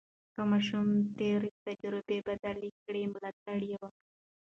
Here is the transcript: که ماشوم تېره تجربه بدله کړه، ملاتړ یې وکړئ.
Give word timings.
که 0.33 0.41
ماشوم 0.51 0.87
تېره 1.17 1.49
تجربه 1.65 2.17
بدله 2.27 2.69
کړه، 2.83 3.01
ملاتړ 3.13 3.59
یې 3.69 3.77
وکړئ. 3.81 3.99